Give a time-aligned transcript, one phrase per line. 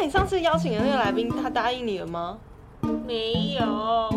[0.00, 2.38] 那你上次邀请的那个来宾，他答应你了吗？
[3.04, 3.66] 没有，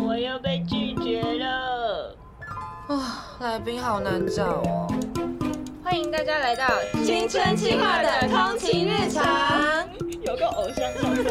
[0.06, 2.16] 我又被拒绝了。
[2.86, 4.86] 啊，来宾好难找哦。
[5.82, 6.68] 欢迎大家来到
[7.04, 9.26] 青春期化的通勤日常，
[10.20, 11.26] 有个偶像上身。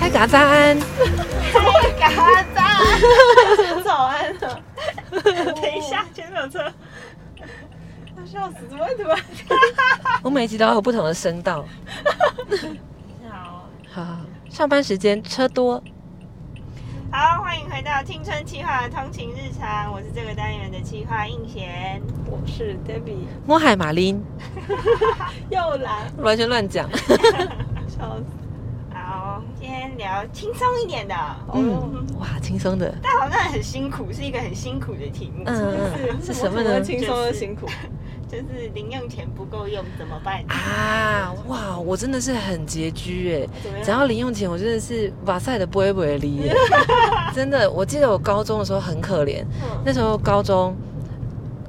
[0.00, 0.78] 嗨，嘎赞安，
[2.00, 2.64] 嘎赞，
[3.84, 4.60] 早安啊！
[5.12, 6.58] 等一下，前面有车。
[8.16, 9.18] 要笑死，怎么会突然？
[10.22, 11.66] 我每一集都有不同的声道。
[13.94, 15.74] 好，好，上班时间车多，
[17.10, 22.00] 好，欢迎回到青春企划的通勤日常，我是这个单元的企划应贤。
[22.24, 24.24] 我是 Debbie，摸海马林，
[25.50, 26.88] 又来，完全乱讲。
[27.86, 28.24] 笑死。
[28.94, 31.14] 好，今天聊轻松一点的，
[31.52, 32.94] 嗯，哇，轻松的。
[33.02, 35.42] 但好像很辛苦，是一个很辛苦的题目。
[35.44, 35.76] 嗯
[36.08, 36.80] 嗯，是什么呢？
[36.80, 37.68] 轻松的辛苦，
[38.32, 40.42] 就是零用钱不够用怎么办？
[40.48, 46.54] 啊，哇，我真的是很拮据哎怎么，样只要零用钱，我真的是瓦塞的不会不会离耶。
[47.34, 50.74] 真的，我记得我高中的时候很可怜，嗯那时候高中。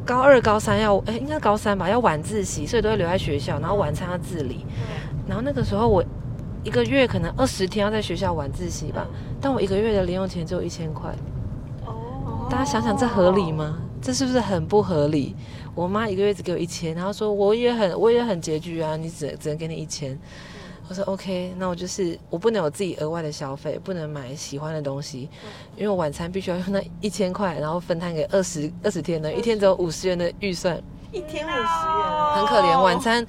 [0.06, 4.66] 高二、高三要，哎、应该是高三吧，要晚自习，所以都会留在学校，然后晚餐要自理。
[5.26, 6.04] 然后那个时候我
[6.62, 9.08] 一个月可能二十天要在学校晚自习吧，
[9.40, 11.10] 但我一个月的零用钱只有一千块。
[11.86, 13.78] 哦大家想想，这合理吗？
[14.02, 15.38] 这是不是很不合理？
[15.76, 20.18] 我妈一个月只给我一千，然后说我也很我也很拮据啊，你只只能给你一千。
[20.90, 25.30] 我说 OK，那我就是我不能有自己额外的消费，不能买喜欢的东西，
[25.78, 30.78] 因为我晚餐必须要用那一千块，然后分摊给二十二十天的，一天只有五十元的预算，
[31.12, 32.80] 一天五十元，很可怜。
[32.80, 33.26] 晚餐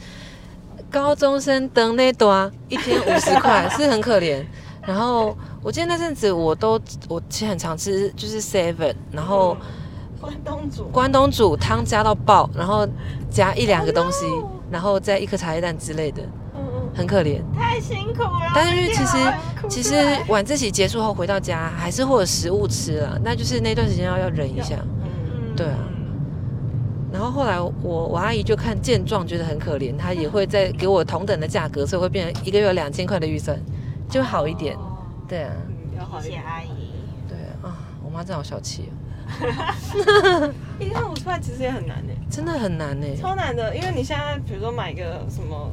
[0.91, 4.45] 高中生等那多，一天五十块是很可怜。
[4.83, 6.73] 然后我记得那阵子我都
[7.09, 9.57] 我其实很常吃就是 seven，然后。
[10.25, 12.89] 关东煮，关东煮汤加到爆，然后
[13.31, 14.27] 加一两个东西，
[14.71, 16.23] 然后再一颗茶叶蛋之类的，
[16.55, 17.41] 嗯嗯，很可怜。
[17.55, 18.53] 太辛苦了。
[18.55, 19.19] 但是因为其实
[19.69, 19.95] 其实
[20.29, 24.77] 晚自习结束后回到家，还是会有食物吃了，那就是那段时间要要忍一下。
[24.83, 25.79] 嗯对啊
[27.13, 33.57] 然后后来我我阿姨就看见状觉得很可怜，她也会再给我同等的价格，所以会变成一个月有两千块的预算，
[34.09, 34.75] 就好一点。
[34.75, 34.99] 哦
[35.29, 36.33] 对啊，嗯，要好一点。
[36.33, 36.91] 谢谢阿姨。
[37.29, 38.93] 对啊，啊，我妈真好小气哦，
[40.79, 43.07] 一天五十块其实也很难呢，真的很难呢。
[43.21, 45.71] 超难的，因为你现在比如说买个什么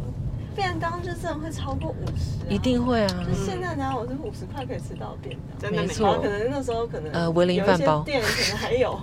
[0.56, 2.58] 便当，就真的会超过五十，一。
[2.58, 5.62] 定会啊，就现在哪有是五十块可以吃到便当？
[5.62, 9.00] 真的没没错然后可能那时候可能呃维林饭包有一些店可能还有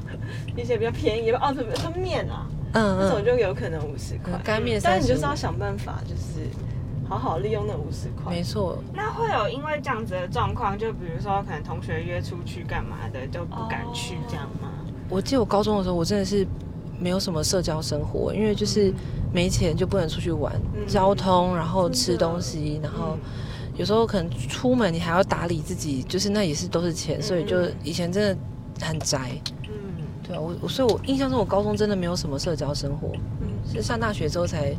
[0.56, 4.40] 一些比较便宜的哦，不不，就面啊，嗯那种嗯，就有可能五十块嗯。
[4.44, 6.48] 干面但三十是你就是要想办法，就是
[7.08, 8.42] 好好利用那五十块没。
[8.42, 14.68] 错，那会有因为这样子的状况，就比如说可能同学约出去干嘛的，就不敢去这样吗？
[15.08, 16.46] 我记得我高中的时候，我真的是
[16.98, 18.92] 没有什么社交生活，因为就是
[19.32, 23.20] 没钱就不能出去玩，嗯交通，然后吃东西，然后嗯
[23.78, 29.30] 有时候可能出门你还要打理自己，就是那也是都是钱，所以就以前真的很宅。
[29.62, 29.70] 嗯，
[30.26, 34.74] 对啊，我我所以，我印象中我高中真的没有什么社交生活，嗯，是上大学之后才，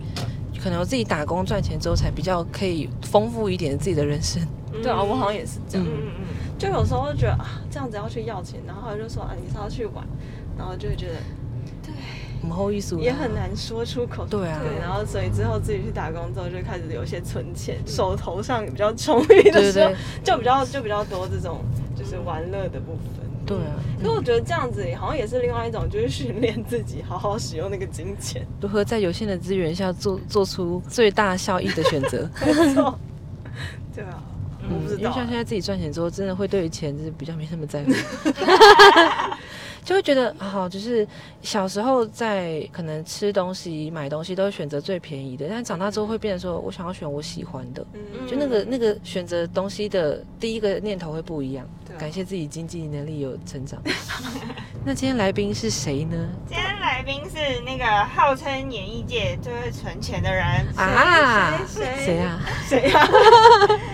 [0.62, 4.42] 可能我自己打工赚钱之后才比较可以丰富一点自己的人生。
[4.84, 5.88] 对啊，我好像也是这样。
[5.88, 6.26] 嗯嗯
[6.60, 10.06] 就有时候会觉得啊，这样子要去要钱，然后他就说啊，你是要去玩，
[10.58, 11.14] 然后就会觉得
[11.82, 11.94] 对，
[12.42, 14.26] 母后艺术也很难说出口。
[14.26, 21.62] 对啊对，然后所以之后自己去打工之后，就开始有一些存钱， 手头上比较充裕的时候，就比较就比较多这种
[21.96, 23.29] 就是玩乐的部分。
[23.50, 28.46] 对啊，所以我觉得这样子好像也是另外一种，就是训练自己好好使用那个金钱。
[28.62, 32.30] 如何在有限的资源下做做出最大效益的选择。
[32.46, 33.00] 没错，
[33.96, 34.22] 对啊，
[34.70, 37.92] 我不知道因为像现在自己赚钱之后，真的会对于钱就是比较没那么在乎，
[39.90, 41.08] 就会觉得好，就是
[41.42, 51.66] 小时候在可能吃东西、买东西都会选择最便宜的，但长大之后会变成说我想要选我喜欢的，嗯就那个那个选择东西的第一个念头会不一样。
[51.66, 53.82] 啊感谢自己经济能力有成长。
[54.86, 56.16] 那今天来宾是谁呢？
[56.48, 57.84] 今天来宾是那个
[58.16, 60.46] 号称演艺界最会存钱的人，
[60.78, 62.40] 啊，谁谁谁啊？
[62.70, 63.10] 谁呀？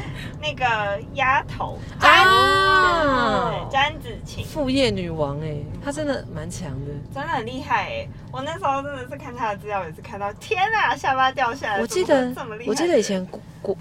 [0.46, 3.50] 那个丫头啊。
[3.50, 6.92] 对詹子晴，副业女王哎，她真的蛮强的。
[7.14, 8.08] 真的很厉害哎！
[8.32, 11.82] 我那时候真的是看她的资料，也是看到天啊，下巴掉下来。
[11.82, 13.28] 我记得这么厉害，我记得以前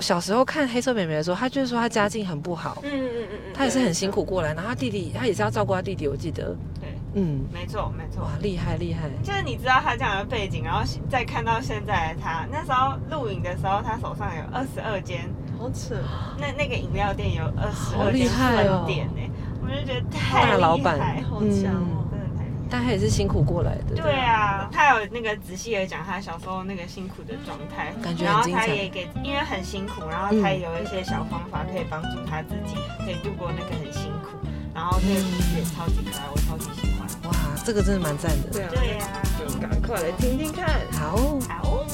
[0.01, 8.25] 小时候看黑色妹妹的时候，她就是说她家境很不好，嗯嗯嗯嗯，她也是很辛苦过来，然后她弟弟她也是要照顾她弟弟，我记得，对，嗯，没错没错。
[8.25, 15.29] 哇，，厉害厉害，就是你知道他这样的背景，然后再看到现在的他，那时候录影的时候，他手上有二十二间，
[15.65, 15.95] 好扯，
[16.39, 19.23] 那那个饮料店有二十二间害哦分店呢，
[19.63, 22.05] 我就觉得太大老厉害板好强哦。
[22.11, 22.69] 真的太厉害。
[22.69, 23.97] 但他也是辛苦过来的。
[23.97, 34.37] 对啊，他有那个仔细的讲他小时候那个辛苦的状态，感觉然后很精彩他也给，因为很辛苦，然后他也有一些小方法可以帮助他自己，可以度过那个很辛苦。
[34.75, 37.09] 然后那个故事也超级可爱，我超级喜欢。
[37.31, 37.33] 哇，
[37.65, 38.51] 这个真的蛮赞的。
[38.53, 40.69] 对啊，对呀、就赶快来听听看。
[40.93, 41.17] 好，
[41.49, 41.85] 好，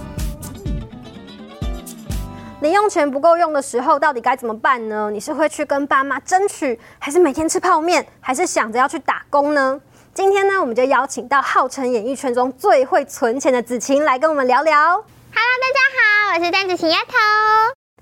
[2.60, 5.10] 零用钱不够用的时候，到底该怎么办呢？
[5.10, 9.80] 你是会去跟爸妈争取，还是每天吃泡面，还是想着要去打工呢？
[10.12, 14.74] 今天呢，我们就邀请到号称演艺圈中最会存钱的子晴来跟我们聊聊。
[14.74, 15.02] Hello，
[15.32, 17.14] 大家好，我是单子晴丫头。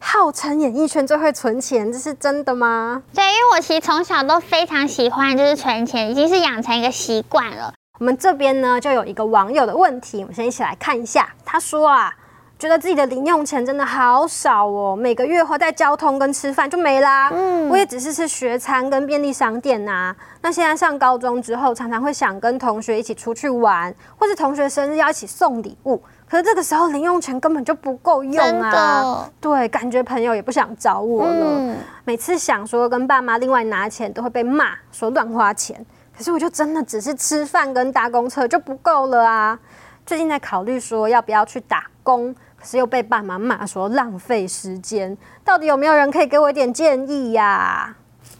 [0.00, 3.00] 号称演艺圈最会存钱，这是真的吗？
[3.14, 7.72] 对，因为我其实从小都非常喜欢，就是存钱，已经是养成一个习惯了。
[8.00, 11.32] 我们这边呢，就有一个网友的问题，我们先一起来看一下。
[11.44, 12.12] 他说啊，
[12.58, 17.30] 觉得自己的零用钱真的好少哦，每个月花在交通跟吃饭就没啦。
[17.32, 26.02] 嗯我也只是吃学餐跟便利商店呐、那现在上高中之后，常常会想跟同学一起出去玩，或是同学生日要一起送礼物。
[26.28, 28.70] 可是这个时候零用钱根本就不够用真啊
[29.02, 31.46] 的，对，感觉朋友也不想找我了。
[31.58, 35.84] 嗯，每次想说跟爸妈另外拿钱，都会被骂说乱花钱。
[36.16, 39.56] 可是我就真的只是吃饭跟搭公车就不够了啊！
[40.04, 45.16] 最近在考虑说要不要去打工，可是又被爸妈骂说浪费时间。
[45.44, 47.94] 到底有没有人可以给我一点建议呀、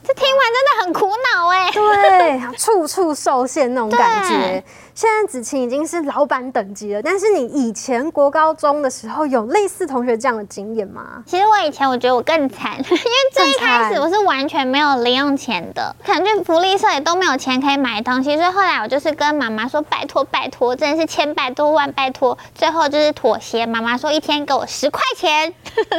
[0.05, 1.71] 这听完真的很苦恼哎。
[1.71, 4.65] 对，处处受限那种感觉对。
[4.99, 11.23] 现在子晴已经是老板等级了，但是你以前国高中的时候有类似同学这样的经验吗？
[11.25, 13.01] 其实我以前我觉得我更惨， 因为
[13.33, 23.65] 最一开始我是完全没有零用钱的，可能去福利社也都没有钱可以买东西，所以后来我就是跟妈妈说拜托拜托，真的是千百多万拜托，最后就是妥协。
[23.65, 25.55] 妈妈说一天给我十块钱，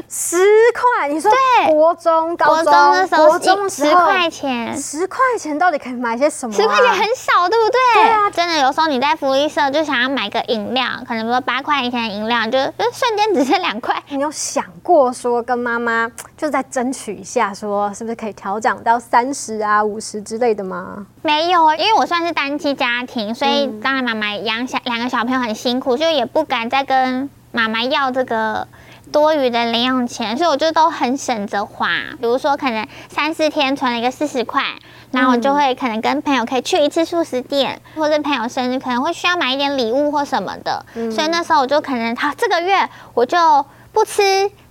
[0.09, 0.43] 十
[0.73, 6.57] 块，你说对国中、高国中、中的时候十块钱，十块钱到底可以买些什么、啊？
[6.57, 8.03] 十块钱很少，对不对？
[8.03, 14.01] 对啊真的有时候你在福利社就想要买个饮料，可能说八块以前的饮料，就就瞬间只剩两块。
[14.09, 21.05] 你有想过说跟妈妈 就再争取一下，说是不是可以调整到三十啊、五十之类的吗？
[21.21, 28.67] 没有，因为我算是单亲家庭，所以当然妈妈养小两个小朋友很辛苦，就也不敢再跟妈妈要这个。
[29.11, 31.87] 多余的零用钱，所以我就都很省着花。
[32.21, 34.63] 比如说，可能三四天存了一个四十块，
[35.11, 44.21] 然后我就会可能跟朋友可以去一次素食店，或者朋友生日可能会需要买一点礼物或什么的，所以那时候我就可能好这个月我就不吃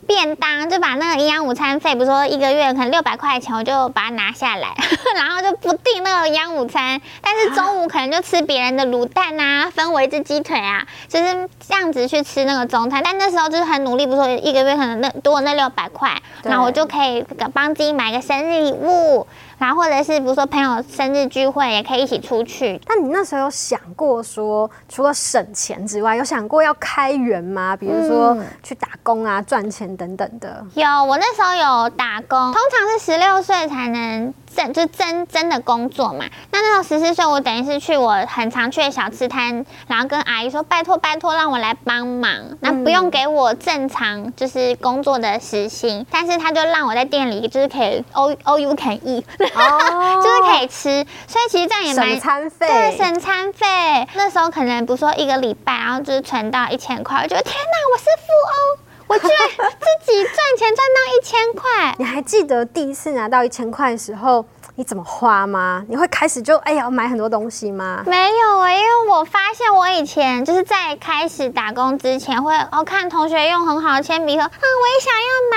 [0.07, 4.75] 便当，就把那个营养午餐费，比如说一个月可能六百块钱，我就把它拿下来，
[5.15, 13.03] 然后就不订那个营养午餐，但是中午可能就吃别人的卤蛋啊、分为只鸡腿啊，就是这样子去吃那个中餐。
[13.05, 16.11] 但那时候就是很努力，比如说一个月可能那多那六百块，
[16.43, 19.27] 然后我就可以帮自己买个生日礼物，
[19.59, 22.81] 然后或者是比如说朋友生日聚会也可以一起出去。
[22.87, 27.77] 那你那时候有想过说，除了省钱之外，有想过要开源吗？
[27.77, 30.65] 比如说嗯去打工啊、赚钱等等的。
[30.75, 36.25] 有，我那时候有打工，通常是十六岁才能真就真真的工作嘛。
[36.53, 42.33] 那那时候十四岁，我等于是去我很常去的小吃摊，然后跟阿姨说拜托拜托，让我来帮忙。
[42.61, 49.23] 那不用给我正常就是工作的时薪，但是他就让我在店里就是可以 all all you can eat，、
[49.55, 51.07] 哦就是可以吃。
[51.27, 53.67] 所以其实这样也蛮省餐费，对，省餐费。
[54.15, 59.71] 那时候可能比如说一个礼拜，然后就是存到一千块，我觉得天哪，我是富翁，我居然
[60.05, 61.95] 自己赚钱赚到一千块。
[61.99, 64.45] 你还记得第一次拿到一千块的时候，
[64.79, 65.85] 你怎么花吗？
[65.89, 68.01] 你会开始就哎呀买很多东西吗？
[68.07, 75.13] 没有哎、因为我发现我以前就是在开始打工之前会，哦看同学用很好的铅笔盒，啊我也想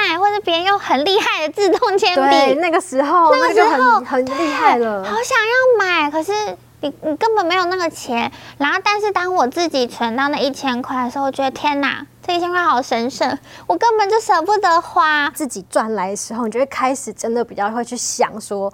[0.09, 5.03] 要买，或者别人用很厉害的自动铅对，笔，那个时候那个时候很厉害了。
[5.03, 6.31] 好想要买，可是
[6.79, 8.31] 你你根本没有那个钱。
[8.57, 13.37] 然后，但是当我自己存到那一千块的时候，我觉得天哪，这一千块好神圣，
[13.67, 15.29] 我根本就舍不得花。
[15.35, 18.71] 自己赚来的时候，你就会开始真的比较会去想说，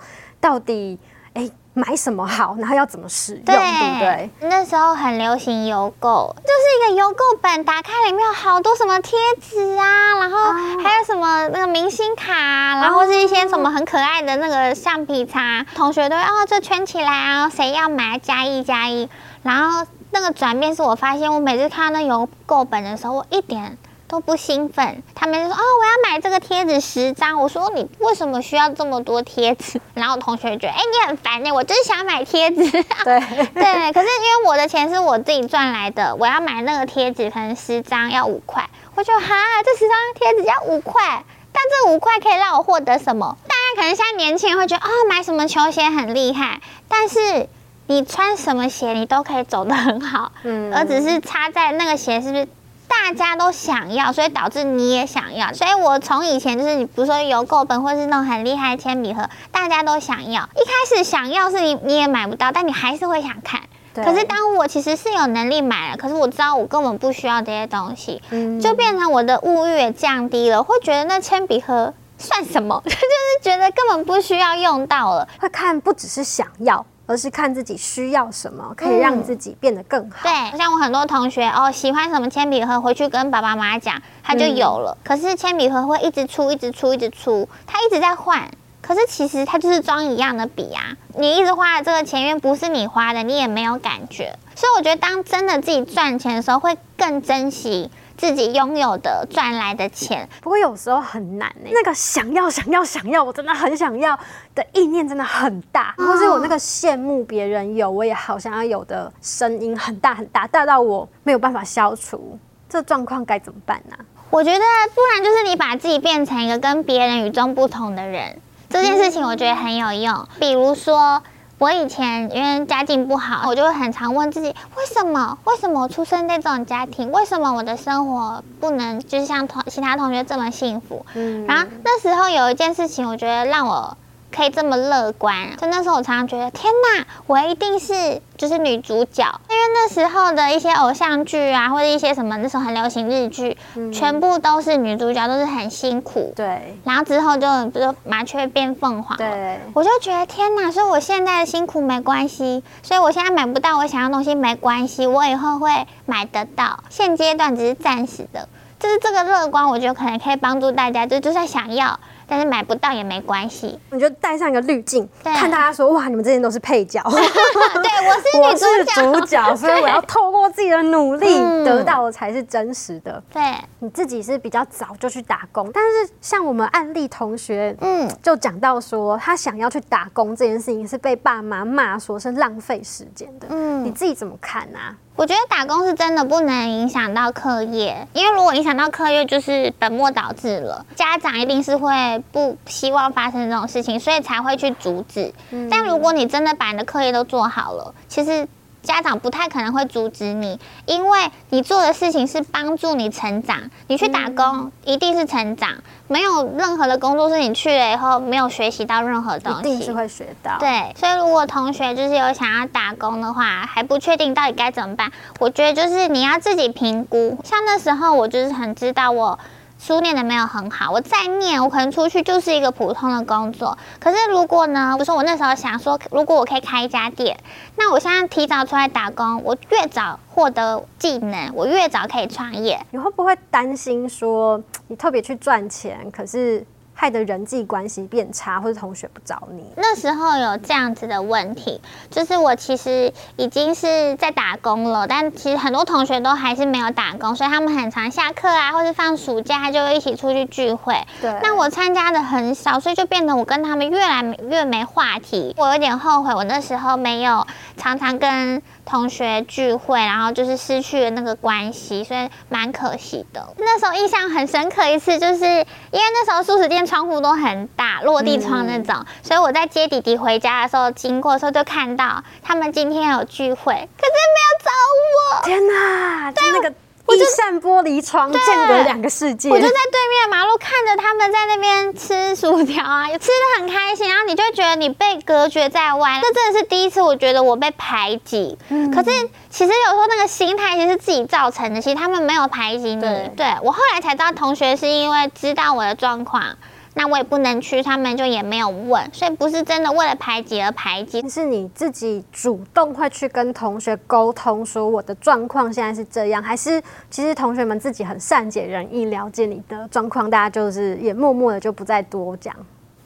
[0.47, 0.97] 到底
[1.33, 4.29] 哎买什么好，然后要怎么使用，对不对？
[4.39, 19.09] 那时候很流行邮购，就是一个邮购本，打开里面有好多什么贴纸啊，然后还有什么那个明星卡、啊，然后是一些什么很可爱的那个橡皮擦，同学都会哦这圈起来啊，谁要买加一加一，
[19.43, 23.77] 然后那个转变是我发现，我每次看到那邮购本的时候，我一点。
[24.07, 27.41] 都不兴奋，他们就说哦，我要买这个贴纸十张。
[27.41, 29.81] 我说你为什么需要这么多贴纸？
[29.93, 32.71] 然后同学觉得，哎、你很烦呢，我就是想买贴纸。
[32.71, 33.19] 对，
[33.53, 39.35] 对，可是因为我的钱是我自己赚来的，我要买那个贴纸，可能十张要五块，我就哈，
[39.65, 43.37] 这十张贴纸要五块，但这五块可以让我获得什么？
[43.47, 47.47] 大家可能现在年轻人会觉得哦，买什么球鞋很厉害，但是
[47.87, 52.47] 你穿什么鞋你都可以走得很好，嗯而只是差在那个鞋是不是
[52.87, 55.53] 大家都想要，所以导致你也想要。
[55.53, 60.43] 所以我从以前就是你比如说邮购本或是那种很厉害的铅笔盒，大家都想要。
[60.55, 63.61] 一开始想要是你你也买不到，但你还是会想看。
[63.93, 72.81] 对可是当我其实是有能力买了，可是我知道我根本不需要这些东西，嗯就变成我的物欲也降低了，会觉得那铅笔盒算什么？
[72.85, 72.97] 就是
[73.41, 75.27] 觉得根本不需要用到了。
[75.39, 80.17] 会看不只是想要，而是看自己需要什么，可以让自己变得更好。
[80.21, 84.95] 对，像我很多同学哦，喜欢什么铅笔盒，回去跟爸爸妈妈讲，他就有了。
[85.03, 88.47] 可是铅笔盒会一直出，一直出，一直出，他一直在换。
[88.79, 94.33] 可是其实它就是装一样的笔啊，你一直花的这个钱，因为不是你花的，你也没有感觉。
[94.55, 100.27] 所以我觉得，当真的自己赚钱的时候，会更珍惜自己拥有的赚来的钱。
[100.41, 104.17] 不过有时候很难呢、那个想要、想要、想要，我真的很想要
[104.53, 112.37] 的意念真的很大，或是我那个羡慕别人有，我也好想要有的声音很大很大，大到我没有办法消除。
[112.67, 113.95] 这状况该怎么办呢、
[114.29, 114.59] 我觉得，
[114.93, 120.27] 不然就是你把自己变成一个跟别人与众不同的人，这件事情我觉得很有用。
[120.37, 121.23] 比如说，
[121.59, 125.37] 我以前因为家境不好，我就会很常问自己，为什么？
[125.45, 127.11] 为什么我出生在这种家庭？
[127.11, 131.03] 为什么我的生活不能就是像同其他同学这么幸福？
[131.15, 133.97] 嗯然后那时候有一件事情，我觉得让我
[134.35, 135.55] 可以这么乐观。
[135.57, 143.57] 就那时候我常常觉得，天哪，我一定是就是女主角，因为那时候的一些偶像剧啊，或者一些什么那时候很流行日剧，
[143.91, 146.33] 全部都是女主角，都是很辛苦。
[146.35, 149.17] 对然后之后就比如说麻雀变凤凰。
[149.17, 156.79] 对，我就觉得天哪，所以我现在的辛苦没关系，所以我现在买不到我想要的东西没关系，我以后会买得到。
[156.89, 158.47] 现阶段只是暂时的，
[158.79, 163.79] 就是这个乐观，我觉得可能可以帮助大家，就就算想要，但是买不到也没关系。
[163.91, 169.13] 你就带上一个滤镜，看大家说哇，你们这些都是配角， 对，我是女主角。
[169.13, 173.23] 主角，所以我要透过自己的努力嗯得到的才是真实的。
[173.31, 173.41] 对，
[173.79, 183.47] 你自己是比较早就去打工，但是像我们案例同学，嗯，就讲到说，他想要去打工这件事情是被爸妈骂说是浪费时间的。
[183.49, 184.95] 嗯你自己怎么看啊？
[185.17, 190.85] 我觉得打工是真的不能影响到课业，因为如果影响到课业，就是本末倒置了。
[190.95, 195.33] 家长一定是会不希望发生这种事情，所以才会去阻止。
[195.71, 198.47] 但如果你真的把你的课业都做好了，其实
[198.87, 203.69] 家长不太可能会阻止你，因为你做的事情是帮助你成长。
[203.87, 205.71] 你去打工一定是成长，
[206.07, 209.59] 没有任何的工作是你去了以后没有学习到任何东西。
[209.59, 217.37] 一定是会学到。，对，所以如果同学就是有想要打工的话，还不确定到底该怎么办，我觉得就是你要自己评估。
[217.43, 219.37] 像那时候我就是很知道我。
[219.79, 223.77] 书念的没有很好，我再念，我可能出去就是一个普通的工作。
[223.99, 227.37] 可是如果呢，比如说我那时候想说，如果我可以开一家店，
[227.75, 232.79] 那我现在提早出来打工，我越早获得技能，我越早可以创业。
[232.91, 236.65] 你会不会担心说你特别去赚钱，可是
[236.99, 239.63] 害得人际关系变差，或者同学不找你？
[239.75, 250.95] 那时候有这样子的问题，就是我其实已经是在打工了，但其实很多同学都还是没有打工，所以他们很常下课啊，或是放暑假就会一起出去聚会。
[251.21, 255.53] 对，那我参加的很少，所以就变得我跟他们越来越没话题。
[255.55, 257.45] 我有点后悔，我那时候没有
[257.77, 263.45] 常常跟同学聚会，然后就是失去了那个关系，所以蛮可惜的。
[263.57, 274.71] 那时候印象很深刻一次，就是因为那时候素食店窗户都很大，落地窗那种，所以我在接弟弟回家的时候，经过的时候就看到他们今天有聚会，可是没有找
[275.13, 275.43] 我。
[275.43, 276.73] 天哪，就那个
[277.15, 279.49] 一扇玻璃窗，间隔两个世界。
[279.49, 288.57] 我就在对面马路看着他们在那边吃薯条啊，吃的很开心，然后你就觉得你被隔绝在外，这真的是第一次，我觉得我被排挤。
[288.93, 293.01] 可是其实有时候那个心态其实是自己造成的，其实他们没有排挤你。
[293.01, 296.57] 对对我后来才知道，同学是因为知道我的状况。
[296.97, 301.29] 那我也不能去，他们就也没有问，所以不是真的为了排挤而排挤。
[301.29, 312.55] 是你自己主动会去跟同学沟通，说我的状况现在是这样，还是其实同学们自己很善解人意，了解你的状况，大家就是也默默的就不再多讲。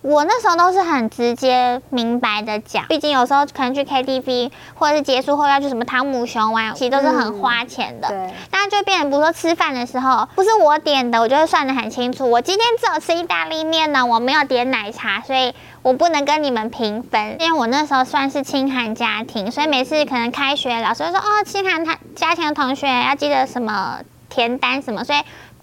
[0.02, 8.08] 我那时候都是很直接明白的讲，毕竟有时候可能去 KTV 或者是结束后要去什么汤姆熊玩，其实都是很花钱的。
[8.08, 12.30] 对，那就变成，比如说吃饭的时候，不是我点的，我就会算得很清楚。
[12.30, 15.54] 我今天只有吃意大利面呢，我没有点奶茶，所以
[15.84, 17.36] 我不能跟你们平分。
[17.40, 25.20] 因为我那时候算是清寒家庭，所以每次可能开学，老师会说哦，清寒他家庭的同学要记得什么填单什么，所以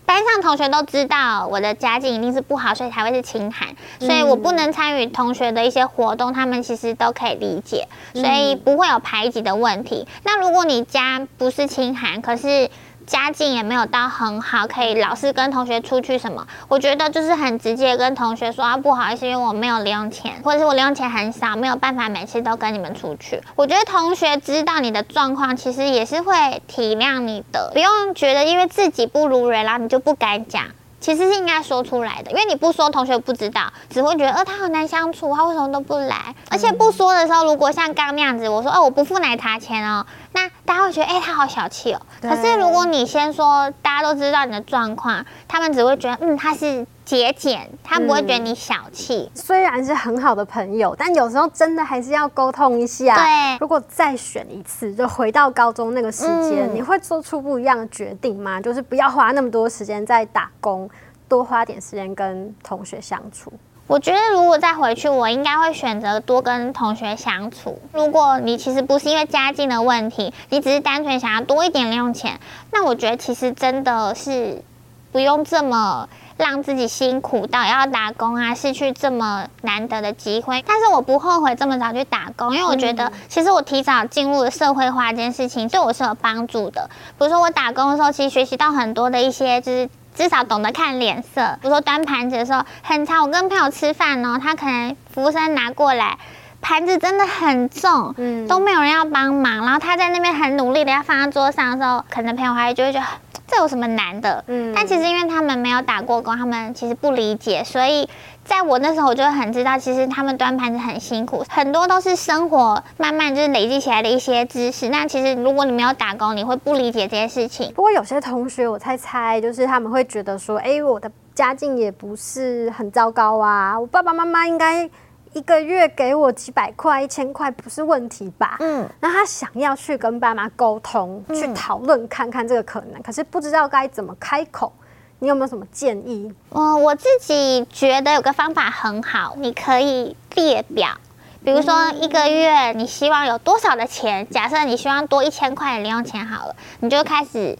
[0.08, 3.68] 班上同学都知道我的家境一定是不好，所以才会是清寒，
[4.00, 10.08] 所以我不能参与同学的一些活动，他们其实都可以理解，所以不会有排挤的问题。
[10.24, 12.70] 那如果你家不是清寒，可是
[13.08, 16.46] 家境也没有到很好，可以老是跟同学出去什么？
[16.68, 23.42] 我觉得就是很直接跟同学说啊，不好意思，因为我没有零用钱，或者是我零用钱很少，没有办法每次都跟你们出去。
[23.56, 30.64] 我觉得同学知道你的状况，其实也是会体谅你的，不用觉得因为自己不如人，然后你就不敢讲。
[31.00, 36.34] 其实是应该说出来的，因为你不说，同学不知道，只会觉得，呃，他好难相处，他为什么都不来？
[36.50, 42.00] 而且不说的时候，如果像刚那样子，我说，哦，我不付奶茶钱哦，那大家会觉得，哎，他好小气哦。
[42.20, 49.32] 可是如果你先说，大家都知道你的状况，他们只会觉得，嗯，他是节俭，他不会觉得你小气。
[49.34, 53.14] 虽然是很好的朋友，但有时候真的还是要沟通一下。
[53.14, 58.60] 对，如果再选一次，就回到高中那个时间，你会做出不一样的决定吗？
[58.60, 60.90] 就是不要花那么多时间在打工。
[61.26, 63.52] 多花点时间跟同学相处。
[63.88, 67.80] 我觉得如果再回去，我应该会选择多跟同学相处。
[67.92, 72.38] 如果你其实不是因为家境的问题，你只是单纯想要多一点零用钱，
[72.70, 74.62] 那我觉得其实真的是
[75.10, 80.62] 不用这么让自己辛苦到要打工啊，失去这么难得的机会。
[80.66, 86.90] 但是我不后悔这么早去打工，因为我觉得其实我提早进入了社会化这件事情对我是有帮助的。
[87.18, 89.88] 比如说我打工的时候，其实学习到很多的一些就是。
[90.18, 93.22] 至少懂得看脸色，比如说端盘子的时候，很常。
[93.22, 96.18] 我跟朋友吃饭呢，他可能服务生拿过来，
[96.60, 99.64] 盘子真的很重，嗯，都没有人要帮忙。
[99.64, 103.06] 然后他在那边很努力的要放在桌上的时候，可能朋友还就会觉得
[103.46, 104.72] 这有什么难的，嗯。
[104.74, 108.08] 但其实因为他们没有打过工，他们其实不理解，所以。
[108.48, 114.88] 在我那时候，我就很知道，其实他们端盘子很辛苦，很多都是生活慢慢就是累积起来的一些知识。
[114.88, 117.70] 那其实如果你没有打工，你会不理解这些事情。
[117.74, 124.88] 不过有些同学，我猜猜，就是他们会觉得说，哎，我的家境也不是很糟糕啊，我爸爸妈妈应该
[125.34, 128.56] 一个月给我几百块、一千块不是问题吧？
[128.60, 134.72] 嗯，那他想要去跟爸妈沟通，去讨论看看这个可能，可是不知道该怎么开口。
[135.20, 136.32] 你有没有什么建议？
[136.50, 140.96] 嗯，我自己觉得有个方法很好，你可以列表，
[141.44, 147.58] 比如说一个月你希望有多少的钱，假设你希望多一千块零用钱好了，你就开始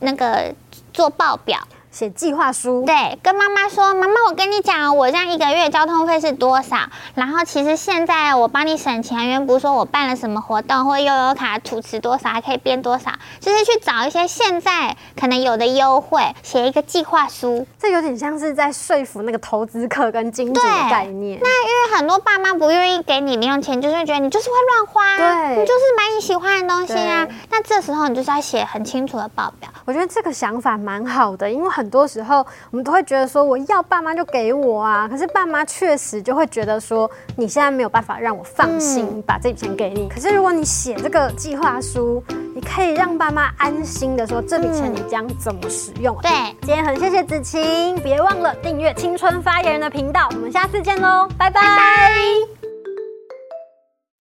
[0.00, 0.54] 那个
[0.92, 1.66] 做报表。
[1.90, 6.76] 写计划书，对，跟妈妈说，妈妈，我跟你讲，我这样一个月交通费是多少？
[7.14, 17.66] 然后其实现在我帮你省钱，因为不是说我办了什么活动，或悠游卡储值多少，还可以变多少，就是去找一些现在可能有的优惠，写一个计划书。
[17.78, 21.40] 这有点像是在说服那个投资客跟金主的概念。
[21.42, 27.26] 那因为很多爸妈不愿意给你零用钱，就是觉得你就是会乱花，对，你就是买你喜欢的东西啊。
[27.50, 29.68] 那这时候你就是要写很清楚的报表。
[29.84, 40.10] 我觉得这个想法蛮好的，因为很多时候我们都会觉得说我要爸妈就给我啊，可是爸妈确实就会觉得说你现在没有办法让我放心把这笔钱给你。
[40.10, 42.22] 可是如果你写这个计划书，
[42.54, 46.14] 你可以让爸妈安心的说这笔钱你将怎么使用。
[46.20, 52.59] 对，今天很谢谢子晴，别忘了订阅青春发言人的频道，我们下次见喽，拜拜。